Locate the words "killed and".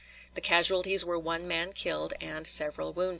1.73-2.47